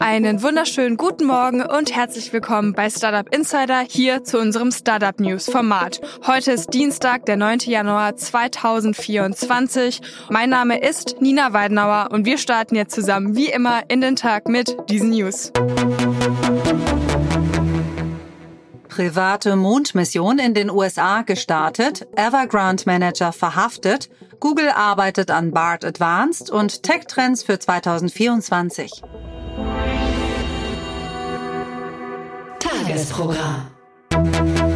Einen 0.00 0.42
wunderschönen 0.42 0.96
guten 0.96 1.26
Morgen 1.26 1.60
und 1.60 1.94
herzlich 1.94 2.32
willkommen 2.32 2.72
bei 2.72 2.88
Startup 2.88 3.34
Insider 3.34 3.80
hier 3.80 4.22
zu 4.22 4.38
unserem 4.38 4.70
Startup 4.70 5.18
News 5.18 5.50
Format. 5.50 6.00
Heute 6.24 6.52
ist 6.52 6.72
Dienstag, 6.72 7.26
der 7.26 7.36
9. 7.36 7.58
Januar 7.66 8.14
2024. 8.14 10.00
Mein 10.30 10.50
Name 10.50 10.80
ist 10.80 11.20
Nina 11.20 11.52
Weidenauer 11.52 12.10
und 12.12 12.26
wir 12.26 12.38
starten 12.38 12.76
jetzt 12.76 12.94
zusammen 12.94 13.34
wie 13.34 13.50
immer 13.50 13.82
in 13.88 14.00
den 14.00 14.14
Tag 14.14 14.48
mit 14.48 14.76
diesen 14.88 15.10
News. 15.10 15.50
Private 18.88 19.56
Mondmission 19.56 20.38
in 20.38 20.54
den 20.54 20.70
USA 20.70 21.22
gestartet, 21.22 22.06
Evergrande 22.16 22.84
Manager 22.86 23.32
verhaftet, 23.32 24.08
Google 24.40 24.68
arbeitet 24.68 25.30
an 25.32 25.50
BART 25.50 25.84
Advanced 25.84 26.50
und 26.50 26.84
Tech-Trends 26.84 27.42
für 27.42 27.58
2024. 27.58 29.02
Tagesprogramm. 32.88 34.67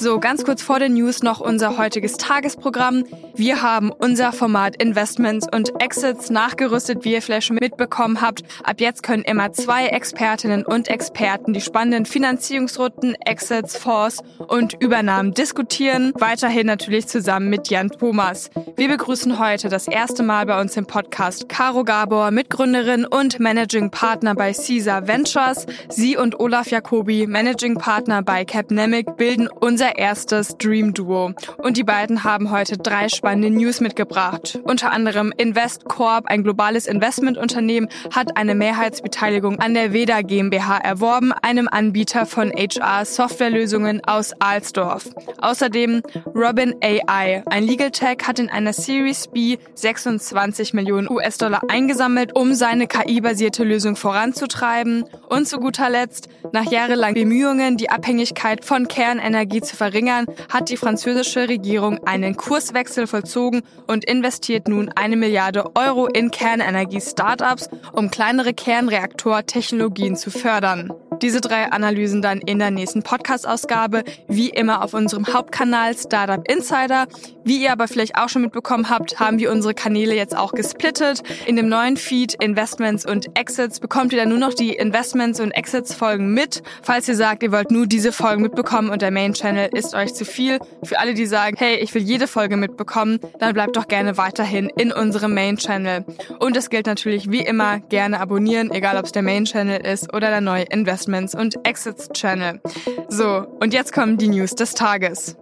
So, 0.00 0.18
ganz 0.18 0.44
kurz 0.44 0.62
vor 0.62 0.78
den 0.78 0.94
News 0.94 1.22
noch 1.22 1.40
unser 1.40 1.76
heutiges 1.76 2.14
Tagesprogramm. 2.14 3.04
Wir 3.34 3.60
haben 3.60 3.92
unser 3.92 4.32
Format 4.32 4.82
Investments 4.82 5.46
und 5.54 5.78
Exits 5.78 6.30
nachgerüstet, 6.30 7.04
wie 7.04 7.12
ihr 7.12 7.20
vielleicht 7.20 7.48
schon 7.48 7.56
mitbekommen 7.56 8.22
habt. 8.22 8.42
Ab 8.64 8.80
jetzt 8.80 9.02
können 9.02 9.22
immer 9.24 9.52
zwei 9.52 9.88
Expertinnen 9.88 10.64
und 10.64 10.88
Experten 10.88 11.52
die 11.52 11.60
spannenden 11.60 12.06
Finanzierungsrunden, 12.06 13.14
Exits, 13.26 13.76
Fonds 13.76 14.22
und 14.38 14.72
Übernahmen 14.80 15.34
diskutieren. 15.34 16.14
Weiterhin 16.18 16.66
natürlich 16.66 17.06
zusammen 17.06 17.50
mit 17.50 17.68
Jan 17.68 17.90
Thomas. 17.90 18.48
Wir 18.76 18.88
begrüßen 18.88 19.38
heute 19.38 19.68
das 19.68 19.86
erste 19.86 20.22
Mal 20.22 20.46
bei 20.46 20.58
uns 20.58 20.78
im 20.78 20.86
Podcast 20.86 21.50
Caro 21.50 21.84
Gabor, 21.84 22.30
Mitgründerin 22.30 23.04
und 23.04 23.38
Managing 23.38 23.90
Partner 23.90 24.34
bei 24.34 24.54
Caesar 24.54 25.06
Ventures. 25.06 25.66
Sie 25.90 26.16
und 26.16 26.40
Olaf 26.40 26.70
Jacobi, 26.70 27.26
Managing 27.26 27.74
Partner 27.74 28.22
bei 28.22 28.46
Capnemic, 28.46 29.18
bilden 29.18 29.46
unser 29.48 29.89
erstes 29.96 30.56
Dream 30.56 30.94
Duo. 30.94 31.32
Und 31.58 31.76
die 31.76 31.84
beiden 31.84 32.24
haben 32.24 32.50
heute 32.50 32.76
drei 32.76 33.08
spannende 33.08 33.50
News 33.50 33.80
mitgebracht. 33.80 34.58
Unter 34.64 34.92
anderem 34.92 35.32
Invest 35.36 35.84
Corp, 35.86 36.26
ein 36.26 36.42
globales 36.42 36.86
Investmentunternehmen, 36.86 37.88
hat 38.14 38.36
eine 38.36 38.54
Mehrheitsbeteiligung 38.54 39.58
an 39.58 39.74
der 39.74 39.92
Veda 39.92 40.22
GmbH 40.22 40.78
erworben, 40.78 41.32
einem 41.32 41.68
Anbieter 41.68 42.26
von 42.26 42.50
HR-Softwarelösungen 42.50 44.02
aus 44.04 44.32
Alsdorf. 44.38 45.08
Außerdem 45.38 46.02
Robin 46.34 46.74
AI, 46.82 47.42
ein 47.46 47.64
Legal 47.64 47.90
Tech, 47.90 48.18
hat 48.26 48.38
in 48.38 48.50
einer 48.50 48.72
Series 48.72 49.28
B 49.28 49.58
26 49.74 50.74
Millionen 50.74 51.10
US-Dollar 51.10 51.62
eingesammelt, 51.68 52.36
um 52.36 52.54
seine 52.54 52.86
KI-basierte 52.86 53.64
Lösung 53.64 53.96
voranzutreiben. 53.96 55.04
Und 55.28 55.48
zu 55.48 55.58
guter 55.58 55.90
Letzt, 55.90 56.28
nach 56.52 56.70
jahrelangen 56.70 57.14
Bemühungen, 57.14 57.76
die 57.76 57.90
Abhängigkeit 57.90 58.64
von 58.64 58.88
Kernenergie 58.88 59.60
zu 59.60 59.76
verringern, 59.80 60.26
hat 60.50 60.68
die 60.68 60.76
französische 60.76 61.48
Regierung 61.48 62.06
einen 62.06 62.36
Kurswechsel 62.36 63.06
vollzogen 63.06 63.62
und 63.86 64.04
investiert 64.04 64.68
nun 64.68 64.90
eine 64.90 65.16
Milliarde 65.16 65.74
Euro 65.74 66.06
in 66.06 66.30
Kernenergie-Startups, 66.30 67.70
um 67.92 68.10
kleinere 68.10 68.52
Kernreaktortechnologien 68.52 70.16
zu 70.16 70.30
fördern. 70.30 70.92
Diese 71.22 71.40
drei 71.40 71.70
Analysen 71.70 72.22
dann 72.22 72.38
in 72.40 72.58
der 72.58 72.70
nächsten 72.70 73.02
Podcast-Ausgabe, 73.02 74.04
wie 74.28 74.48
immer 74.48 74.82
auf 74.82 74.94
unserem 74.94 75.26
Hauptkanal 75.26 75.94
Startup 75.94 76.46
Insider. 76.48 77.06
Wie 77.44 77.62
ihr 77.62 77.72
aber 77.72 77.88
vielleicht 77.88 78.16
auch 78.16 78.28
schon 78.28 78.42
mitbekommen 78.42 78.88
habt, 78.88 79.20
haben 79.20 79.38
wir 79.38 79.52
unsere 79.52 79.74
Kanäle 79.74 80.14
jetzt 80.14 80.36
auch 80.36 80.52
gesplittet. 80.52 81.22
In 81.46 81.56
dem 81.56 81.68
neuen 81.68 81.96
Feed 81.96 82.34
Investments 82.42 83.04
und 83.04 83.38
Exits 83.38 83.80
bekommt 83.80 84.12
ihr 84.12 84.20
dann 84.20 84.30
nur 84.30 84.38
noch 84.38 84.54
die 84.54 84.74
Investments 84.74 85.40
und 85.40 85.50
Exits 85.52 85.94
Folgen 85.94 86.32
mit. 86.32 86.62
Falls 86.82 87.06
ihr 87.08 87.16
sagt, 87.16 87.42
ihr 87.42 87.52
wollt 87.52 87.70
nur 87.70 87.86
diese 87.86 88.12
Folgen 88.12 88.42
mitbekommen 88.42 88.88
und 88.88 89.02
der 89.02 89.10
Main 89.10 89.34
Channel 89.34 89.69
ist 89.72 89.94
euch 89.94 90.14
zu 90.14 90.24
viel. 90.24 90.58
Für 90.82 90.98
alle, 90.98 91.14
die 91.14 91.26
sagen, 91.26 91.56
hey, 91.58 91.76
ich 91.76 91.94
will 91.94 92.02
jede 92.02 92.26
Folge 92.26 92.56
mitbekommen, 92.56 93.20
dann 93.38 93.54
bleibt 93.54 93.76
doch 93.76 93.88
gerne 93.88 94.16
weiterhin 94.16 94.70
in 94.76 94.92
unserem 94.92 95.34
Main 95.34 95.56
Channel. 95.56 96.04
Und 96.38 96.56
es 96.56 96.70
gilt 96.70 96.86
natürlich 96.86 97.30
wie 97.30 97.42
immer, 97.42 97.80
gerne 97.80 98.20
abonnieren, 98.20 98.70
egal 98.70 98.96
ob 98.96 99.06
es 99.06 99.12
der 99.12 99.22
Main 99.22 99.44
Channel 99.44 99.80
ist 99.80 100.12
oder 100.14 100.30
der 100.30 100.40
neue 100.40 100.64
Investment 100.64 100.90
Investments 100.90 101.34
und 101.34 101.56
Exits 101.66 102.08
Channel. 102.12 102.60
So, 103.08 103.46
und 103.60 103.72
jetzt 103.72 103.92
kommen 103.92 104.18
die 104.18 104.28
News 104.28 104.54
des 104.54 104.74
Tages. 104.74 105.36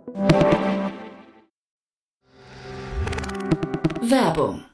Werbung. 4.03 4.65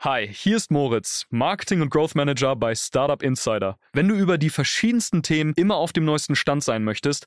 Hi, 0.00 0.28
hier 0.28 0.56
ist 0.56 0.70
Moritz, 0.70 1.26
Marketing 1.30 1.82
und 1.82 1.90
Growth 1.90 2.14
Manager 2.14 2.54
bei 2.54 2.74
Startup 2.76 3.20
Insider. 3.20 3.78
Wenn 3.92 4.06
du 4.06 4.14
über 4.14 4.38
die 4.38 4.48
verschiedensten 4.48 5.24
Themen 5.24 5.54
immer 5.56 5.74
auf 5.74 5.92
dem 5.92 6.04
neuesten 6.04 6.36
Stand 6.36 6.62
sein 6.62 6.84
möchtest, 6.84 7.26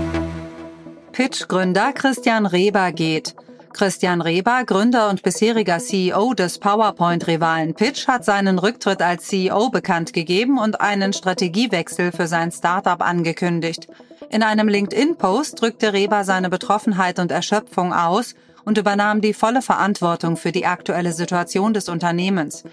Pitch-Gründer 1.11 1.91
Christian 1.91 2.45
Reber 2.45 2.93
geht. 2.93 3.35
Christian 3.73 4.21
Reber, 4.21 4.63
Gründer 4.65 5.09
und 5.09 5.23
bisheriger 5.23 5.79
CEO 5.79 6.33
des 6.33 6.57
PowerPoint-Rivalen 6.57 7.73
Pitch, 7.73 8.07
hat 8.07 8.23
seinen 8.23 8.57
Rücktritt 8.57 9.01
als 9.01 9.27
CEO 9.27 9.69
bekannt 9.69 10.13
gegeben 10.13 10.57
und 10.57 10.79
einen 10.79 11.11
Strategiewechsel 11.11 12.13
für 12.13 12.27
sein 12.27 12.51
Startup 12.51 13.01
angekündigt. 13.01 13.87
In 14.29 14.41
einem 14.41 14.69
LinkedIn-Post 14.69 15.61
drückte 15.61 15.91
Reber 15.91 16.23
seine 16.23 16.49
Betroffenheit 16.49 17.19
und 17.19 17.31
Erschöpfung 17.31 17.93
aus 17.93 18.33
und 18.65 18.77
übernahm 18.77 19.21
die 19.21 19.33
volle 19.33 19.61
Verantwortung 19.61 20.37
für 20.37 20.51
die 20.51 20.65
aktuelle 20.65 21.13
Situation 21.13 21.73
des 21.73 21.89
Unternehmens. 21.89 22.63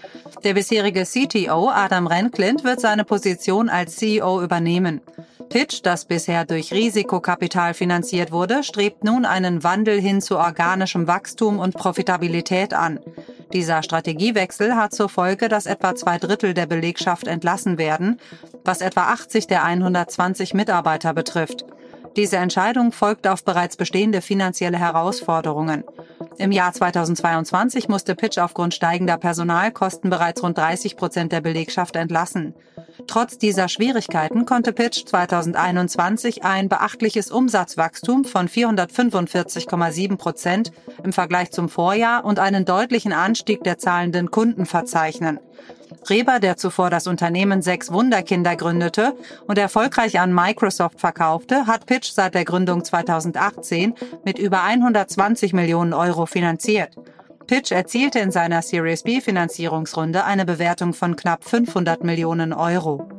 Der 0.43 0.53
bisherige 0.53 1.03
CTO 1.03 1.69
Adam 1.69 2.07
Renklint 2.07 2.63
wird 2.63 2.79
seine 2.79 3.03
Position 3.03 3.69
als 3.69 3.95
CEO 3.95 4.41
übernehmen. 4.41 5.01
Pitch, 5.49 5.79
das 5.81 6.05
bisher 6.05 6.45
durch 6.45 6.71
Risikokapital 6.71 7.73
finanziert 7.73 8.31
wurde, 8.31 8.63
strebt 8.63 9.03
nun 9.03 9.25
einen 9.25 9.63
Wandel 9.63 9.99
hin 9.99 10.21
zu 10.21 10.37
organischem 10.37 11.07
Wachstum 11.07 11.57
und 11.57 11.73
Profitabilität 11.73 12.75
an. 12.75 12.99
Dieser 13.51 13.81
Strategiewechsel 13.81 14.75
hat 14.75 14.93
zur 14.93 15.09
Folge, 15.09 15.49
dass 15.49 15.65
etwa 15.65 15.95
zwei 15.95 16.19
Drittel 16.19 16.53
der 16.53 16.67
Belegschaft 16.67 17.27
entlassen 17.27 17.79
werden, 17.79 18.19
was 18.63 18.81
etwa 18.81 19.07
80 19.11 19.47
der 19.47 19.63
120 19.63 20.53
Mitarbeiter 20.53 21.15
betrifft. 21.15 21.65
Diese 22.19 22.35
Entscheidung 22.35 22.91
folgt 22.91 23.29
auf 23.29 23.45
bereits 23.45 23.77
bestehende 23.77 24.19
finanzielle 24.19 24.77
Herausforderungen. 24.77 25.85
Im 26.37 26.51
Jahr 26.51 26.73
2022 26.73 27.87
musste 27.87 28.13
Pitch 28.13 28.37
aufgrund 28.39 28.73
steigender 28.73 29.15
Personalkosten 29.15 30.09
bereits 30.09 30.43
rund 30.43 30.57
30 30.57 30.97
Prozent 30.97 31.31
der 31.31 31.39
Belegschaft 31.39 31.95
entlassen. 31.95 32.55
Trotz 33.07 33.37
dieser 33.37 33.69
Schwierigkeiten 33.69 34.45
konnte 34.45 34.73
Pitch 34.73 35.05
2021 35.05 36.43
ein 36.43 36.67
beachtliches 36.67 37.31
Umsatzwachstum 37.31 38.25
von 38.25 38.49
445,7 38.49 40.17
Prozent 40.17 40.73
im 41.01 41.13
Vergleich 41.13 41.51
zum 41.51 41.69
Vorjahr 41.69 42.25
und 42.25 42.37
einen 42.37 42.65
deutlichen 42.65 43.13
Anstieg 43.13 43.63
der 43.63 43.77
zahlenden 43.77 44.29
Kunden 44.29 44.65
verzeichnen. 44.65 45.39
Reber, 46.07 46.39
der 46.39 46.57
zuvor 46.57 46.89
das 46.89 47.07
Unternehmen 47.07 47.61
Sechs 47.61 47.91
Wunderkinder 47.91 48.55
gründete 48.55 49.15
und 49.47 49.57
erfolgreich 49.57 50.19
an 50.19 50.33
Microsoft 50.33 50.99
verkaufte, 50.99 51.67
hat 51.67 51.85
Pitch 51.85 52.11
seit 52.11 52.35
der 52.35 52.45
Gründung 52.45 52.83
2018 52.83 53.95
mit 54.23 54.39
über 54.39 54.63
120 54.63 55.53
Millionen 55.53 55.93
Euro 55.93 56.25
finanziert. 56.25 56.95
Pitch 57.47 57.71
erzielte 57.71 58.19
in 58.19 58.31
seiner 58.31 58.61
Series 58.61 59.03
B 59.03 59.21
Finanzierungsrunde 59.21 60.23
eine 60.23 60.45
Bewertung 60.45 60.93
von 60.93 61.15
knapp 61.15 61.43
500 61.43 62.03
Millionen 62.03 62.53
Euro. 62.53 63.09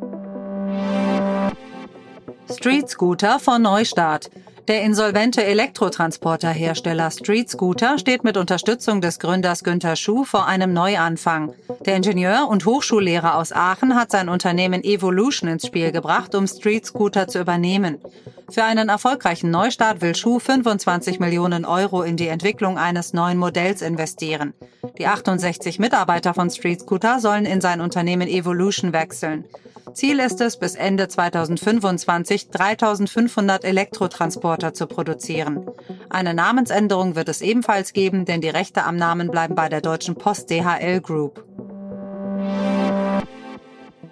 Street 2.50 2.88
Scooter 2.88 3.38
vor 3.38 3.58
Neustart. 3.58 4.30
Der 4.70 4.82
insolvente 4.82 5.42
Elektrotransporterhersteller 5.42 7.10
Street 7.10 7.50
Scooter 7.50 7.98
steht 7.98 8.22
mit 8.22 8.36
Unterstützung 8.36 9.00
des 9.00 9.18
Gründers 9.18 9.64
Günther 9.64 9.96
Schuh 9.96 10.22
vor 10.22 10.46
einem 10.46 10.72
Neuanfang. 10.72 11.52
Der 11.84 11.96
Ingenieur 11.96 12.46
und 12.48 12.64
Hochschullehrer 12.64 13.34
aus 13.34 13.50
Aachen 13.52 13.96
hat 13.96 14.12
sein 14.12 14.28
Unternehmen 14.28 14.84
Evolution 14.84 15.50
ins 15.50 15.66
Spiel 15.66 15.90
gebracht, 15.90 16.36
um 16.36 16.46
Street 16.46 16.86
Scooter 16.86 17.26
zu 17.26 17.40
übernehmen. 17.40 17.98
Für 18.48 18.62
einen 18.62 18.90
erfolgreichen 18.90 19.50
Neustart 19.50 20.02
will 20.02 20.14
Schuh 20.14 20.38
25 20.38 21.18
Millionen 21.18 21.64
Euro 21.64 22.02
in 22.02 22.16
die 22.16 22.28
Entwicklung 22.28 22.78
eines 22.78 23.12
neuen 23.12 23.38
Modells 23.38 23.82
investieren. 23.82 24.54
Die 24.98 25.08
68 25.08 25.80
Mitarbeiter 25.80 26.32
von 26.32 26.48
Street 26.48 26.82
Scooter 26.82 27.18
sollen 27.18 27.44
in 27.44 27.60
sein 27.60 27.80
Unternehmen 27.80 28.28
Evolution 28.28 28.92
wechseln. 28.92 29.46
Ziel 29.94 30.20
ist 30.20 30.40
es, 30.40 30.56
bis 30.56 30.74
Ende 30.74 31.08
2025 31.08 32.50
3500 32.50 33.64
Elektrotransporter 33.64 34.74
zu 34.74 34.86
produzieren. 34.86 35.66
Eine 36.08 36.34
Namensänderung 36.34 37.16
wird 37.16 37.28
es 37.28 37.40
ebenfalls 37.40 37.92
geben, 37.92 38.24
denn 38.24 38.40
die 38.40 38.48
Rechte 38.48 38.84
am 38.84 38.96
Namen 38.96 39.30
bleiben 39.30 39.54
bei 39.54 39.68
der 39.68 39.80
Deutschen 39.80 40.14
Post 40.16 40.50
DHL 40.50 41.00
Group. 41.00 41.44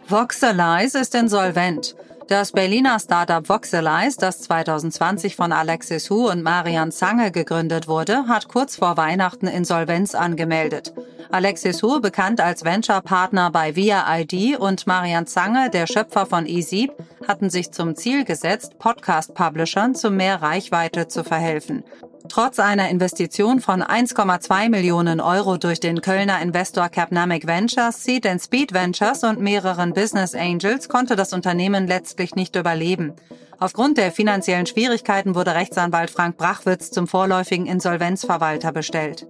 Voxelize 0.07 0.99
ist 0.99 1.15
insolvent. 1.15 1.95
Das 2.29 2.53
Berliner 2.53 2.99
Startup 3.01 3.49
Voxelize, 3.49 4.19
das 4.19 4.43
2020 4.43 5.35
von 5.35 5.51
Alexis 5.51 6.11
Hu 6.11 6.29
und 6.29 6.43
Marian 6.43 6.93
Zange 6.93 7.31
gegründet 7.31 7.89
wurde, 7.89 8.29
hat 8.29 8.49
kurz 8.49 8.77
vor 8.77 8.99
Weihnachten 8.99 9.47
Insolvenz 9.47 10.15
angemeldet. 10.15 10.93
Alexis 11.31 11.83
Hu, 11.83 12.03
bekannt 12.03 12.43
als 12.43 12.67
Venture-Partner 12.67 13.51
bei 13.51 13.77
Via 13.77 14.05
ID 14.19 14.59
und 14.59 14.87
Marian 14.87 15.27
Zange, 15.27 15.71
der 15.71 15.87
Schöpfer 15.87 16.27
von 16.27 16.45
eSeep, 16.45 16.93
hatten 17.27 17.49
sich 17.49 17.73
zum 17.73 17.97
Ziel 17.97 18.27
gesetzt, 18.27 18.79
Podcast-Publishern 18.79 19.95
zu 19.95 20.11
mehr 20.11 20.43
Reichweite 20.43 21.09
zu 21.09 21.25
verhelfen. 21.25 21.83
Trotz 22.29 22.59
einer 22.59 22.91
Investition 22.91 23.61
von 23.61 23.83
1,2 23.83 24.69
Millionen 24.69 25.21
Euro 25.21 25.57
durch 25.57 25.81
den 25.81 26.03
Kölner 26.03 26.41
Investor 26.43 26.89
Capnamic 26.89 27.47
Ventures, 27.47 28.05
Seed 28.05 28.27
and 28.27 28.43
Speed 28.43 28.75
Ventures 28.75 29.25
und 29.25 29.41
mehreren 29.41 29.95
Business 29.95 30.35
Angels 30.35 30.89
konnte 30.89 31.17
das 31.17 31.33
Unternehmen 31.33 31.87
letztlich 31.87 32.35
nicht 32.35 32.55
überleben. 32.55 33.15
Aufgrund 33.59 33.99
der 33.99 34.13
finanziellen 34.13 34.67
Schwierigkeiten 34.67 35.35
wurde 35.35 35.55
Rechtsanwalt 35.55 36.11
Frank 36.11 36.37
Brachwitz 36.37 36.91
zum 36.91 37.09
vorläufigen 37.09 37.67
Insolvenzverwalter 37.67 38.73
bestellt. 38.73 39.27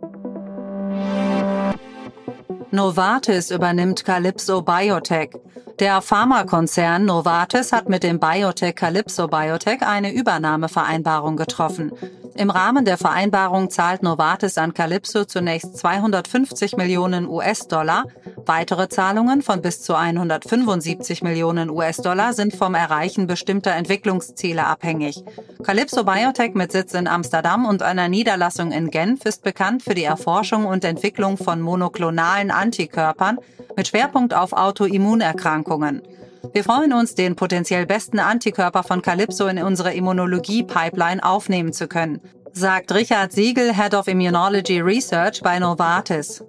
Novartis 2.71 3.51
übernimmt 3.51 4.05
Calypso 4.05 4.61
Biotech. 4.61 5.31
Der 5.81 6.03
Pharmakonzern 6.03 7.05
Novartis 7.05 7.71
hat 7.73 7.89
mit 7.89 8.03
dem 8.03 8.19
Biotech 8.19 8.75
Calypso 8.75 9.29
Biotech 9.29 9.83
eine 9.83 10.13
Übernahmevereinbarung 10.13 11.37
getroffen. 11.37 11.93
Im 12.35 12.51
Rahmen 12.51 12.85
der 12.85 12.99
Vereinbarung 12.99 13.71
zahlt 13.71 14.03
Novartis 14.03 14.59
an 14.59 14.75
Calypso 14.75 15.25
zunächst 15.25 15.77
250 15.77 16.77
Millionen 16.77 17.29
US-Dollar. 17.29 18.07
Weitere 18.45 18.89
Zahlungen 18.89 19.43
von 19.43 19.63
bis 19.63 19.83
zu 19.83 19.95
175 19.95 21.23
Millionen 21.23 21.71
US-Dollar 21.71 22.33
sind 22.33 22.57
vom 22.57 22.75
Erreichen 22.75 23.29
bestimmter 23.29 23.73
Entwicklungsziele 23.73 24.67
abhängig. 24.67 25.23
Calypso 25.63 26.03
Biotech 26.03 26.55
mit 26.55 26.73
Sitz 26.73 26.95
in 26.95 27.07
Amsterdam 27.07 27.67
und 27.67 27.83
einer 27.83 28.09
Niederlassung 28.09 28.73
in 28.73 28.91
Genf 28.91 29.25
ist 29.27 29.45
bekannt 29.45 29.85
für 29.85 29.95
die 29.95 30.05
Erforschung 30.05 30.67
und 30.67 30.85
Entwicklung 30.85 31.37
von 31.37 31.61
monoklonalen 31.61 32.51
Antikörpern 32.51 33.39
mit 33.77 33.87
Schwerpunkt 33.89 34.35
auf 34.35 34.53
Autoimmunerkrankungen. 34.53 35.68
Wir 36.53 36.65
freuen 36.65 36.93
uns, 36.93 37.15
den 37.15 37.37
potenziell 37.37 37.87
besten 37.87 38.19
Antikörper 38.19 38.83
von 38.83 39.03
Calypso 39.03 39.47
in 39.47 39.63
unsere 39.63 39.93
Immunologie-Pipeline 39.95 41.23
aufnehmen 41.23 41.73
zu 41.73 41.89
können, 41.89 42.21
sagt 42.53 42.95
Richard 42.95 43.33
Siegel, 43.33 43.75
Head 43.75 43.95
of 43.95 44.09
Immunology 44.09 44.81
Research 44.81 45.41
bei 45.43 45.59
Novartis. 45.59 46.45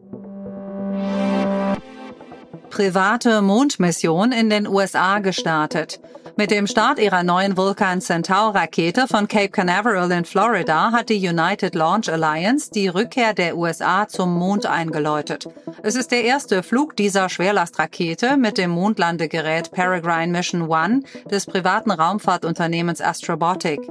Private 2.69 3.41
Mondmission 3.41 4.31
in 4.31 4.49
den 4.49 4.67
USA 4.67 5.19
gestartet. 5.19 5.99
Mit 6.37 6.51
dem 6.51 6.67
Start 6.67 6.99
ihrer 6.99 7.23
neuen 7.23 7.57
Vulcan 7.57 7.99
Centaur 7.99 8.55
Rakete 8.55 9.07
von 9.07 9.27
Cape 9.27 9.49
Canaveral 9.49 10.09
in 10.11 10.23
Florida 10.23 10.91
hat 10.91 11.09
die 11.09 11.27
United 11.27 11.75
Launch 11.75 12.09
Alliance 12.09 12.71
die 12.71 12.87
Rückkehr 12.87 13.33
der 13.33 13.57
USA 13.57 14.07
zum 14.07 14.37
Mond 14.37 14.65
eingeläutet. 14.65 15.49
Es 15.83 15.95
ist 15.95 16.11
der 16.11 16.23
erste 16.23 16.63
Flug 16.63 16.95
dieser 16.95 17.27
Schwerlastrakete 17.27 18.37
mit 18.37 18.57
dem 18.57 18.69
Mondlandegerät 18.69 19.71
Peregrine 19.71 20.31
Mission 20.31 20.61
One 20.69 21.01
des 21.29 21.45
privaten 21.45 21.91
Raumfahrtunternehmens 21.91 23.01
Astrobotic. 23.01 23.81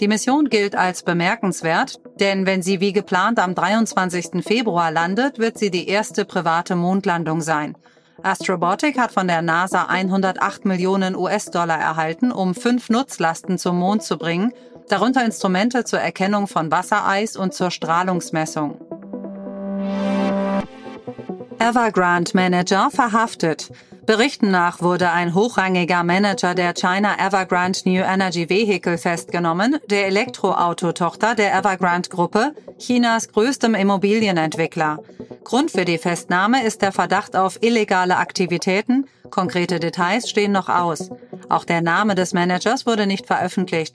Die 0.00 0.08
Mission 0.08 0.50
gilt 0.50 0.76
als 0.76 1.04
bemerkenswert, 1.04 2.00
denn 2.20 2.46
wenn 2.46 2.62
sie 2.62 2.80
wie 2.80 2.92
geplant 2.92 3.38
am 3.38 3.54
23. 3.54 4.44
Februar 4.44 4.90
landet, 4.90 5.38
wird 5.38 5.56
sie 5.56 5.70
die 5.70 5.88
erste 5.88 6.24
private 6.24 6.74
Mondlandung 6.74 7.40
sein. 7.40 7.76
Astrobotic 8.24 8.98
hat 8.98 9.12
von 9.12 9.28
der 9.28 9.42
NASA 9.42 9.84
108 9.84 10.64
Millionen 10.64 11.14
US-Dollar 11.14 11.78
erhalten, 11.78 12.32
um 12.32 12.54
fünf 12.54 12.88
Nutzlasten 12.88 13.58
zum 13.58 13.78
Mond 13.78 14.02
zu 14.02 14.16
bringen, 14.16 14.52
darunter 14.88 15.22
Instrumente 15.26 15.84
zur 15.84 16.00
Erkennung 16.00 16.46
von 16.46 16.70
Wassereis 16.70 17.36
und 17.36 17.52
zur 17.52 17.70
Strahlungsmessung. 17.70 18.80
Evergrande 21.58 22.30
Manager 22.32 22.90
verhaftet. 22.90 23.70
Berichten 24.06 24.50
nach 24.50 24.80
wurde 24.80 25.10
ein 25.10 25.34
hochrangiger 25.34 26.02
Manager 26.02 26.54
der 26.54 26.72
China 26.72 27.16
Evergrande 27.18 27.80
New 27.84 28.02
Energy 28.02 28.48
Vehicle 28.48 28.96
festgenommen, 28.96 29.76
der 29.90 30.06
Elektroautotochter 30.06 31.34
der 31.34 31.54
Evergrande 31.54 32.08
Gruppe, 32.08 32.54
Chinas 32.78 33.28
größtem 33.28 33.74
Immobilienentwickler. 33.74 35.00
Grund 35.44 35.70
für 35.70 35.84
die 35.84 35.98
Festnahme 35.98 36.64
ist 36.64 36.82
der 36.82 36.90
Verdacht 36.90 37.36
auf 37.36 37.62
illegale 37.62 38.16
Aktivitäten. 38.16 39.06
Konkrete 39.30 39.78
Details 39.78 40.28
stehen 40.28 40.52
noch 40.52 40.68
aus. 40.68 41.10
Auch 41.48 41.64
der 41.64 41.82
Name 41.82 42.14
des 42.14 42.32
Managers 42.32 42.86
wurde 42.86 43.06
nicht 43.06 43.26
veröffentlicht. 43.26 43.94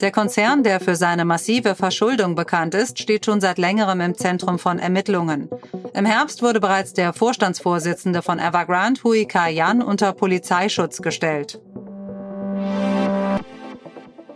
Der 0.00 0.12
Konzern, 0.12 0.62
der 0.62 0.80
für 0.80 0.96
seine 0.96 1.24
massive 1.24 1.74
Verschuldung 1.74 2.34
bekannt 2.34 2.74
ist, 2.74 2.98
steht 2.98 3.24
schon 3.24 3.40
seit 3.40 3.58
längerem 3.58 4.00
im 4.00 4.14
Zentrum 4.16 4.58
von 4.58 4.78
Ermittlungen. 4.78 5.48
Im 5.94 6.04
Herbst 6.04 6.42
wurde 6.42 6.60
bereits 6.60 6.92
der 6.92 7.12
Vorstandsvorsitzende 7.12 8.22
von 8.22 8.38
Evergrande, 8.38 9.02
Hui 9.02 9.26
Ka-yan, 9.26 9.82
unter 9.82 10.12
Polizeischutz 10.12 11.02
gestellt. 11.02 11.60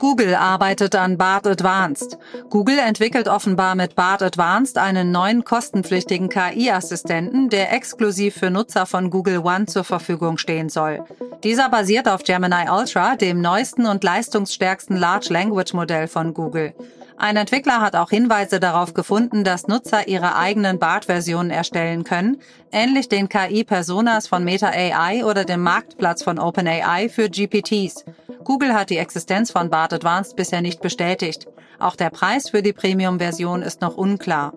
Google 0.02 0.34
arbeitet 0.34 0.96
an 0.96 1.16
BART 1.16 1.46
Advanced. 1.46 2.18
Google 2.50 2.80
entwickelt 2.80 3.28
offenbar 3.28 3.76
mit 3.76 3.94
BART 3.94 4.20
Advanced 4.20 4.76
einen 4.76 5.12
neuen 5.12 5.44
kostenpflichtigen 5.44 6.28
KI-Assistenten, 6.28 7.50
der 7.50 7.72
exklusiv 7.72 8.34
für 8.34 8.50
Nutzer 8.50 8.84
von 8.86 9.10
Google 9.10 9.38
One 9.38 9.66
zur 9.66 9.84
Verfügung 9.84 10.38
stehen 10.38 10.70
soll. 10.70 11.04
Dieser 11.44 11.68
basiert 11.68 12.08
auf 12.08 12.24
Gemini 12.24 12.68
Ultra, 12.68 13.14
dem 13.14 13.40
neuesten 13.40 13.86
und 13.86 14.02
leistungsstärksten 14.02 14.96
Large 14.96 15.32
Language 15.32 15.72
Modell 15.72 16.08
von 16.08 16.34
Google. 16.34 16.74
Ein 17.16 17.36
Entwickler 17.36 17.80
hat 17.80 17.94
auch 17.94 18.10
Hinweise 18.10 18.58
darauf 18.58 18.94
gefunden, 18.94 19.44
dass 19.44 19.68
Nutzer 19.68 20.08
ihre 20.08 20.36
eigenen 20.36 20.78
BART-Versionen 20.78 21.50
erstellen 21.50 22.04
können, 22.04 22.38
ähnlich 22.72 23.08
den 23.08 23.28
KI-Personas 23.28 24.26
von 24.26 24.44
Meta 24.44 24.68
AI 24.68 25.24
oder 25.24 25.44
dem 25.44 25.62
Marktplatz 25.62 26.22
von 26.22 26.38
OpenAI 26.38 27.08
für 27.08 27.28
GPTs. 27.28 28.04
Google 28.44 28.74
hat 28.74 28.90
die 28.90 28.98
Existenz 28.98 29.50
von 29.50 29.70
BART 29.70 29.92
Advanced 29.92 30.36
bisher 30.36 30.62
nicht 30.62 30.80
bestätigt. 30.80 31.46
Auch 31.78 31.96
der 31.96 32.10
Preis 32.10 32.50
für 32.50 32.62
die 32.62 32.72
Premium-Version 32.72 33.62
ist 33.62 33.80
noch 33.80 33.96
unklar. 33.96 34.52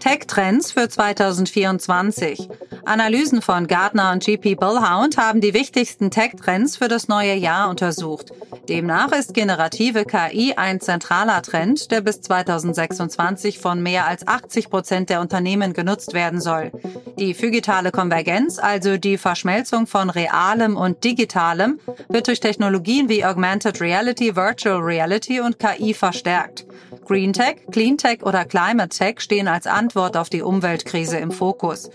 Tech-Trends 0.00 0.72
für 0.72 0.88
2024. 0.88 2.48
Analysen 2.90 3.40
von 3.40 3.68
Gartner 3.68 4.10
und 4.10 4.24
GP 4.24 4.56
Bullhound 4.56 5.16
haben 5.16 5.40
die 5.40 5.54
wichtigsten 5.54 6.10
Tech-Trends 6.10 6.76
für 6.76 6.88
das 6.88 7.06
neue 7.06 7.34
Jahr 7.34 7.70
untersucht. 7.70 8.32
Demnach 8.68 9.12
ist 9.12 9.32
generative 9.32 10.04
KI 10.04 10.54
ein 10.56 10.80
zentraler 10.80 11.40
Trend, 11.42 11.92
der 11.92 12.00
bis 12.00 12.20
2026 12.20 13.60
von 13.60 13.80
mehr 13.80 14.08
als 14.08 14.26
80 14.26 14.70
Prozent 14.70 15.08
der 15.08 15.20
Unternehmen 15.20 15.72
genutzt 15.72 16.14
werden 16.14 16.40
soll. 16.40 16.72
Die 17.16 17.32
phygitale 17.32 17.92
Konvergenz, 17.92 18.58
also 18.58 18.96
die 18.96 19.18
Verschmelzung 19.18 19.86
von 19.86 20.10
realem 20.10 20.76
und 20.76 21.04
digitalem, 21.04 21.78
wird 22.08 22.26
durch 22.26 22.40
Technologien 22.40 23.08
wie 23.08 23.24
Augmented 23.24 23.80
Reality, 23.80 24.34
Virtual 24.34 24.80
Reality 24.80 25.38
und 25.38 25.60
KI 25.60 25.94
verstärkt. 25.94 26.66
Green 27.06 27.32
Tech, 27.32 27.58
Clean 27.70 27.96
Tech 27.96 28.24
oder 28.24 28.44
Climate 28.44 28.88
Tech 28.88 29.20
stehen 29.20 29.46
als 29.46 29.68
Antwort 29.68 30.16
auf 30.16 30.28
die 30.28 30.42
Umweltkrise 30.42 31.18
im 31.18 31.30
Fokus. 31.30 31.88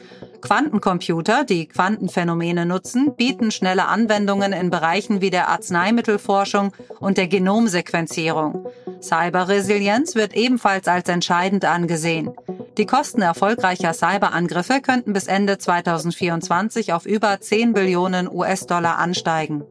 Quantencomputer, 0.45 1.43
die 1.43 1.67
Quantenphänomene 1.67 2.67
nutzen, 2.67 3.15
bieten 3.15 3.49
schnelle 3.49 3.87
Anwendungen 3.87 4.53
in 4.53 4.69
Bereichen 4.69 5.19
wie 5.19 5.31
der 5.31 5.49
Arzneimittelforschung 5.49 6.71
und 6.99 7.17
der 7.17 7.27
Genomsequenzierung. 7.27 8.67
Cyberresilienz 9.01 10.13
wird 10.13 10.35
ebenfalls 10.35 10.87
als 10.87 11.09
entscheidend 11.09 11.65
angesehen. 11.65 12.29
Die 12.77 12.85
Kosten 12.85 13.23
erfolgreicher 13.23 13.93
Cyberangriffe 13.93 14.81
könnten 14.81 15.13
bis 15.13 15.25
Ende 15.25 15.57
2024 15.57 16.93
auf 16.93 17.07
über 17.07 17.41
10 17.41 17.73
Billionen 17.73 18.29
US-Dollar 18.31 18.99
ansteigen. 18.99 19.63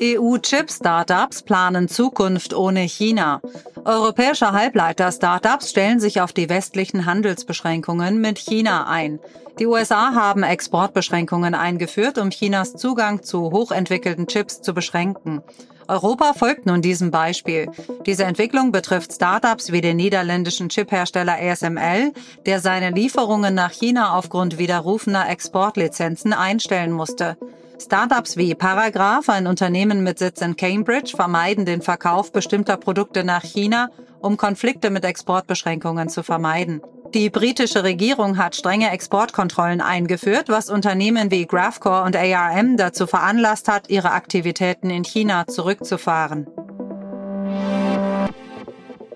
EU-Chip-Startups 0.00 1.42
planen 1.42 1.88
Zukunft 1.88 2.54
ohne 2.54 2.80
China. 2.80 3.40
Europäische 3.84 4.52
Halbleiter-Startups 4.52 5.70
stellen 5.70 6.00
sich 6.00 6.20
auf 6.20 6.32
die 6.32 6.48
westlichen 6.48 7.06
Handelsbeschränkungen 7.06 8.20
mit 8.20 8.38
China 8.38 8.86
ein. 8.86 9.20
Die 9.58 9.66
USA 9.66 10.14
haben 10.14 10.42
Exportbeschränkungen 10.42 11.54
eingeführt, 11.54 12.18
um 12.18 12.30
Chinas 12.30 12.74
Zugang 12.74 13.22
zu 13.22 13.50
hochentwickelten 13.50 14.26
Chips 14.26 14.62
zu 14.62 14.72
beschränken. 14.72 15.42
Europa 15.88 16.32
folgt 16.32 16.64
nun 16.64 16.80
diesem 16.80 17.10
Beispiel. 17.10 17.68
Diese 18.06 18.24
Entwicklung 18.24 18.72
betrifft 18.72 19.12
Startups 19.12 19.72
wie 19.72 19.80
den 19.80 19.96
niederländischen 19.96 20.68
Chiphersteller 20.68 21.36
ASML, 21.38 22.12
der 22.46 22.60
seine 22.60 22.90
Lieferungen 22.90 23.54
nach 23.54 23.72
China 23.72 24.16
aufgrund 24.16 24.58
widerrufener 24.58 25.28
Exportlizenzen 25.28 26.32
einstellen 26.32 26.92
musste. 26.92 27.36
Startups 27.82 28.36
wie 28.36 28.54
Paragraph, 28.54 29.28
ein 29.28 29.48
Unternehmen 29.48 30.04
mit 30.04 30.18
Sitz 30.18 30.40
in 30.40 30.56
Cambridge, 30.56 31.14
vermeiden 31.16 31.66
den 31.66 31.82
Verkauf 31.82 32.30
bestimmter 32.30 32.76
Produkte 32.76 33.24
nach 33.24 33.42
China, 33.42 33.90
um 34.20 34.36
Konflikte 34.36 34.90
mit 34.90 35.04
Exportbeschränkungen 35.04 36.08
zu 36.08 36.22
vermeiden. 36.22 36.80
Die 37.12 37.28
britische 37.28 37.82
Regierung 37.82 38.38
hat 38.38 38.54
strenge 38.54 38.90
Exportkontrollen 38.90 39.80
eingeführt, 39.80 40.48
was 40.48 40.70
Unternehmen 40.70 41.30
wie 41.30 41.46
Graphcore 41.46 42.04
und 42.04 42.16
ARM 42.16 42.76
dazu 42.76 43.06
veranlasst 43.06 43.68
hat, 43.68 43.90
ihre 43.90 44.12
Aktivitäten 44.12 44.88
in 44.88 45.04
China 45.04 45.46
zurückzufahren. 45.46 46.46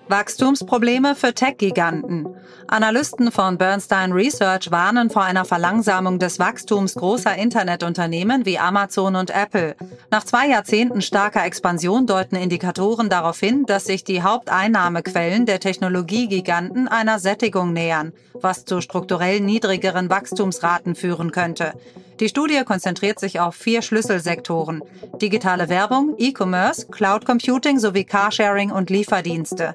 Wachstumsprobleme 0.08 1.16
für 1.16 1.34
Tech-Giganten. 1.34 2.28
Analysten 2.68 3.32
von 3.32 3.58
Bernstein 3.58 4.12
Research 4.12 4.70
warnen 4.70 5.10
vor 5.10 5.24
einer 5.24 5.44
Verlangsamung 5.44 6.20
des 6.20 6.38
Wachstums 6.38 6.94
großer 6.94 7.36
Internetunternehmen 7.36 8.46
wie 8.46 8.56
Amazon 8.58 9.16
und 9.16 9.30
Apple. 9.30 9.74
Nach 10.12 10.22
zwei 10.22 10.48
Jahrzehnten 10.48 11.02
starker 11.02 11.44
Expansion 11.44 12.06
deuten 12.06 12.36
Indikatoren 12.36 13.08
darauf 13.08 13.40
hin, 13.40 13.64
dass 13.66 13.86
sich 13.86 14.04
die 14.04 14.22
Haupteinnahmequellen 14.22 15.44
der 15.44 15.58
Technologiegiganten 15.58 16.86
einer 16.86 17.18
Sättigung 17.18 17.72
nähern, 17.72 18.12
was 18.34 18.64
zu 18.64 18.80
strukturell 18.80 19.40
niedrigeren 19.40 20.08
Wachstumsraten 20.08 20.94
führen 20.94 21.32
könnte. 21.32 21.72
Die 22.20 22.28
Studie 22.30 22.62
konzentriert 22.64 23.20
sich 23.20 23.40
auf 23.40 23.54
vier 23.54 23.82
Schlüsselsektoren. 23.82 24.82
Digitale 25.20 25.68
Werbung, 25.68 26.14
E-Commerce, 26.16 26.86
Cloud 26.86 27.26
Computing 27.26 27.78
sowie 27.78 28.04
Carsharing 28.04 28.70
und 28.70 28.88
Lieferdienste. 28.88 29.74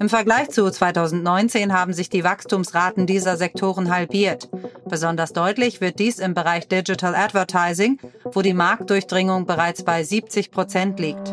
Im 0.00 0.08
Vergleich 0.08 0.48
zu 0.48 0.68
2019 0.70 1.72
haben 1.72 1.92
sich 1.92 2.08
die 2.08 2.24
Wachstumsraten 2.24 3.06
dieser 3.06 3.36
Sektoren 3.36 3.94
halbiert. 3.94 4.48
Besonders 4.84 5.32
deutlich 5.32 5.80
wird 5.80 5.98
dies 5.98 6.18
im 6.18 6.34
Bereich 6.34 6.66
Digital 6.66 7.14
Advertising, 7.14 7.98
wo 8.24 8.40
die 8.42 8.54
Marktdurchdringung 8.54 9.44
bereits 9.46 9.84
bei 9.84 10.02
70 10.02 10.50
Prozent 10.50 10.98
liegt. 10.98 11.32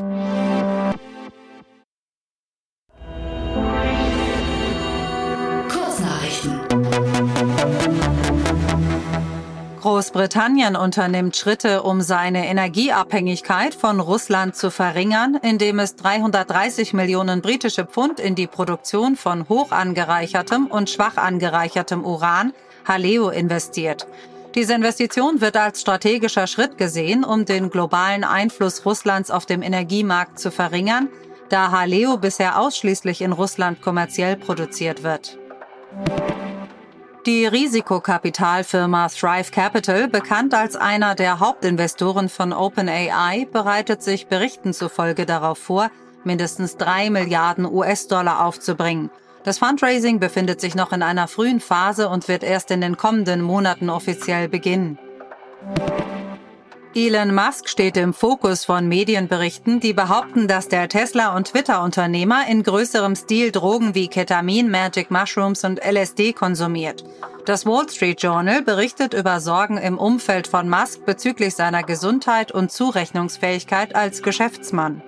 Großbritannien 9.89 10.75
unternimmt 10.75 11.35
Schritte, 11.35 11.81
um 11.81 12.01
seine 12.01 12.47
Energieabhängigkeit 12.47 13.73
von 13.73 13.99
Russland 13.99 14.55
zu 14.55 14.69
verringern, 14.69 15.39
indem 15.41 15.79
es 15.79 15.95
330 15.95 16.93
Millionen 16.93 17.41
britische 17.41 17.85
Pfund 17.85 18.19
in 18.19 18.35
die 18.35 18.45
Produktion 18.45 19.15
von 19.15 19.49
hoch 19.49 19.71
angereichertem 19.71 20.67
und 20.67 20.91
schwach 20.91 21.17
angereichertem 21.17 22.05
Uran, 22.05 22.53
Haleo, 22.87 23.29
investiert. 23.29 24.05
Diese 24.53 24.75
Investition 24.75 25.41
wird 25.41 25.57
als 25.57 25.81
strategischer 25.81 26.45
Schritt 26.45 26.77
gesehen, 26.77 27.23
um 27.23 27.45
den 27.45 27.71
globalen 27.71 28.23
Einfluss 28.23 28.85
Russlands 28.85 29.31
auf 29.31 29.47
dem 29.47 29.63
Energiemarkt 29.63 30.37
zu 30.37 30.51
verringern, 30.51 31.09
da 31.49 31.71
Haleo 31.71 32.17
bisher 32.17 32.59
ausschließlich 32.59 33.21
in 33.21 33.31
Russland 33.31 33.81
kommerziell 33.81 34.35
produziert 34.35 35.01
wird. 35.01 35.39
Die 37.25 37.45
Risikokapitalfirma 37.45 39.09
Thrive 39.09 39.51
Capital, 39.51 40.07
bekannt 40.07 40.53
als 40.53 40.77
einer 40.77 41.15
der 41.15 41.41
Hauptinvestoren 41.41 42.29
von 42.29 42.53
OpenAI, 42.53 43.45
bereitet 43.51 44.01
sich 44.01 44.27
Berichten 44.27 44.73
zufolge 44.73 45.25
darauf 45.25 45.57
vor, 45.57 45.91
mindestens 46.23 46.77
drei 46.77 47.09
Milliarden 47.09 47.65
US-Dollar 47.65 48.45
aufzubringen. 48.45 49.09
Das 49.43 49.59
Fundraising 49.59 50.19
befindet 50.19 50.61
sich 50.61 50.75
noch 50.75 50.93
in 50.93 51.03
einer 51.03 51.27
frühen 51.27 51.59
Phase 51.59 52.07
und 52.07 52.29
wird 52.29 52.43
erst 52.43 52.71
in 52.71 52.79
den 52.79 52.95
kommenden 52.95 53.41
Monaten 53.41 53.89
offiziell 53.89 54.47
beginnen. 54.47 54.97
Elon 56.95 57.35
Musk 57.35 57.69
steht 57.69 57.97
im 57.97 58.15
Fokus 58.15 58.65
von 58.65 58.87
Medienberichten, 58.87 59.79
die 59.79 59.93
behaupten, 59.93 60.47
dass 60.47 60.69
der 60.69 60.89
Tesla- 60.89 61.35
und 61.35 61.49
Twitter-Unternehmer 61.49 62.47
in 62.49 62.63
größerem 62.63 63.15
Stil 63.15 63.51
Drogen 63.51 63.93
wie 63.93 64.07
Ketamin, 64.07 64.71
Magic 64.71 65.11
Mushrooms 65.11 65.63
und 65.63 65.79
LSD 65.85 66.33
konsumiert. 66.33 67.03
Das 67.45 67.67
Wall 67.67 67.87
Street 67.89 68.23
Journal 68.23 68.63
berichtet 68.63 69.13
über 69.13 69.39
Sorgen 69.39 69.77
im 69.77 69.99
Umfeld 69.99 70.47
von 70.47 70.67
Musk 70.67 71.05
bezüglich 71.05 71.55
seiner 71.55 71.83
Gesundheit 71.83 72.51
und 72.51 72.71
Zurechnungsfähigkeit 72.71 73.95
als 73.95 74.23
Geschäftsmann. 74.23 75.03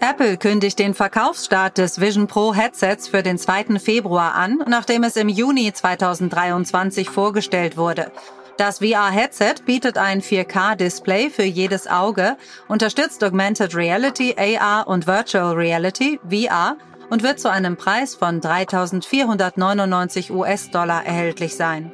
Apple 0.00 0.38
kündigt 0.38 0.80
den 0.80 0.94
Verkaufsstart 0.94 1.78
des 1.78 2.00
Vision 2.00 2.26
Pro 2.26 2.52
Headsets 2.52 3.06
für 3.06 3.22
den 3.22 3.38
2. 3.38 3.78
Februar 3.78 4.34
an, 4.34 4.58
nachdem 4.66 5.04
es 5.04 5.16
im 5.16 5.28
Juni 5.28 5.72
2023 5.72 7.08
vorgestellt 7.08 7.76
wurde. 7.76 8.10
Das 8.56 8.78
VR-Headset 8.78 9.54
bietet 9.66 9.98
ein 9.98 10.22
4K-Display 10.22 11.28
für 11.28 11.42
jedes 11.42 11.88
Auge, 11.88 12.36
unterstützt 12.68 13.24
Augmented 13.24 13.74
Reality, 13.74 14.36
AR 14.38 14.86
und 14.86 15.08
Virtual 15.08 15.54
Reality, 15.54 16.20
VR, 16.28 16.76
und 17.10 17.24
wird 17.24 17.40
zu 17.40 17.50
einem 17.50 17.76
Preis 17.76 18.14
von 18.14 18.40
3.499 18.40 20.30
US-Dollar 20.30 21.04
erhältlich 21.04 21.56
sein. 21.56 21.92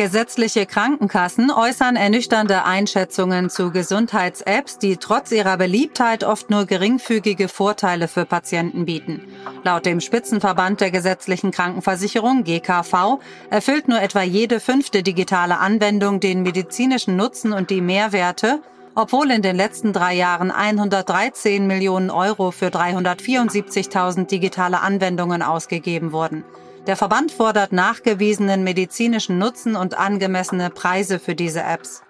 Gesetzliche 0.00 0.64
Krankenkassen 0.64 1.50
äußern 1.50 1.94
ernüchternde 1.94 2.64
Einschätzungen 2.64 3.50
zu 3.50 3.70
Gesundheits-Apps, 3.70 4.78
die 4.78 4.96
trotz 4.96 5.30
ihrer 5.30 5.58
Beliebtheit 5.58 6.24
oft 6.24 6.48
nur 6.48 6.64
geringfügige 6.64 7.48
Vorteile 7.48 8.08
für 8.08 8.24
Patienten 8.24 8.86
bieten. 8.86 9.20
Laut 9.62 9.84
dem 9.84 10.00
Spitzenverband 10.00 10.80
der 10.80 10.90
gesetzlichen 10.90 11.50
Krankenversicherung 11.50 12.44
GKV 12.44 13.20
erfüllt 13.50 13.88
nur 13.88 14.00
etwa 14.00 14.22
jede 14.22 14.58
fünfte 14.58 15.02
digitale 15.02 15.58
Anwendung 15.58 16.18
den 16.18 16.42
medizinischen 16.44 17.16
Nutzen 17.16 17.52
und 17.52 17.68
die 17.68 17.82
Mehrwerte, 17.82 18.62
obwohl 18.94 19.30
in 19.30 19.42
den 19.42 19.56
letzten 19.56 19.92
drei 19.92 20.14
Jahren 20.14 20.50
113 20.50 21.66
Millionen 21.66 22.08
Euro 22.08 22.52
für 22.52 22.68
374.000 22.68 24.28
digitale 24.28 24.80
Anwendungen 24.80 25.42
ausgegeben 25.42 26.12
wurden. 26.12 26.42
Der 26.86 26.96
Verband 26.96 27.30
fordert 27.30 27.72
nachgewiesenen 27.72 28.64
medizinischen 28.64 29.38
Nutzen 29.38 29.76
und 29.76 29.98
angemessene 29.98 30.70
Preise 30.70 31.18
für 31.18 31.34
diese 31.34 31.62
Apps. 31.62 32.02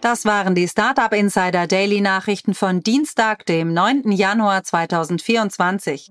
Das 0.00 0.24
waren 0.24 0.54
die 0.54 0.66
Startup 0.66 1.12
Insider 1.12 1.66
Daily 1.66 2.00
Nachrichten 2.00 2.54
von 2.54 2.82
Dienstag, 2.82 3.44
dem 3.46 3.74
9. 3.74 4.12
Januar 4.12 4.62
2024. 4.62 6.10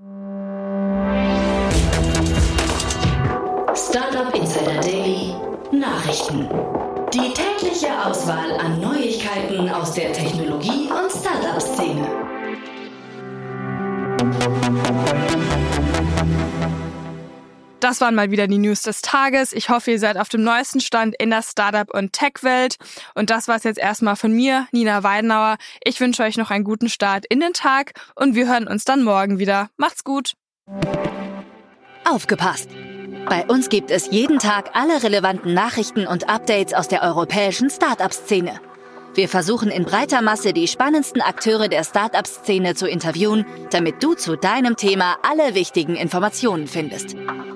Startup 3.74 4.36
Insider 4.36 4.81
Daily 4.81 5.34
Nachrichten. 5.72 6.48
Die 7.13 7.34
tägliche 7.34 7.88
Auswahl 8.05 8.51
an 8.60 8.79
Neuigkeiten 8.79 9.69
aus 9.69 9.93
der 9.93 10.13
Technologie- 10.13 10.89
und 10.91 11.12
Startup-Szene. 11.12 12.08
Das 17.79 18.01
waren 18.01 18.13
mal 18.13 18.29
wieder 18.29 18.48
die 18.48 18.57
News 18.57 18.81
des 18.81 19.01
Tages. 19.01 19.53
Ich 19.53 19.69
hoffe, 19.69 19.91
ihr 19.91 20.00
seid 20.00 20.17
auf 20.17 20.27
dem 20.27 20.43
neuesten 20.43 20.81
Stand 20.81 21.15
in 21.17 21.29
der 21.29 21.41
Startup- 21.41 21.93
und 21.93 22.12
Tech-Welt. 22.12 22.75
Und 23.15 23.29
das 23.29 23.48
war 23.48 23.55
es 23.55 23.63
jetzt 23.63 23.79
erstmal 23.79 24.17
von 24.17 24.33
mir, 24.33 24.67
Nina 24.74 25.03
Weidenauer. 25.03 25.55
Ich 25.83 26.00
wünsche 26.01 26.24
euch 26.24 26.36
noch 26.36 26.51
einen 26.51 26.65
guten 26.65 26.89
Start 26.89 27.25
in 27.29 27.39
den 27.39 27.53
Tag 27.53 27.93
und 28.15 28.36
wir 28.36 28.48
hören 28.50 28.67
uns 28.67 28.83
dann 28.83 29.03
morgen 29.03 29.39
wieder. 29.39 29.69
Macht's 29.77 30.03
gut. 30.03 30.33
Aufgepasst! 32.03 32.69
Bei 33.29 33.45
uns 33.45 33.69
gibt 33.69 33.91
es 33.91 34.09
jeden 34.12 34.39
Tag 34.39 34.71
alle 34.74 35.03
relevanten 35.03 35.53
Nachrichten 35.53 36.07
und 36.07 36.27
Updates 36.27 36.74
aus 36.74 36.88
der 36.88 37.03
europäischen 37.03 37.69
Startup-Szene. 37.69 38.59
Wir 39.13 39.29
versuchen 39.29 39.69
in 39.69 39.86
breiter 39.86 40.21
Masse 40.21 40.51
die 40.53 40.67
spannendsten 40.67 41.21
Akteure 41.21 41.67
der 41.67 41.83
Startup-Szene 41.83 42.75
zu 42.75 42.88
interviewen, 42.88 43.45
damit 43.71 44.03
du 44.03 44.15
zu 44.15 44.36
deinem 44.36 44.75
Thema 44.75 45.17
alle 45.24 45.55
wichtigen 45.55 45.95
Informationen 45.95 46.67
findest. 46.67 47.15